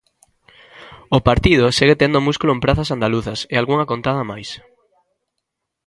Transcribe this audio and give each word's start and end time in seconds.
O 1.17 1.19
partido 1.29 1.65
segue 1.77 1.99
tendo 2.01 2.25
músculo 2.27 2.51
en 2.53 2.63
prazas 2.65 2.91
andaluzas 2.95 3.39
e 3.53 3.55
algunha 3.57 3.89
contada 3.91 4.29
máis. 4.31 4.49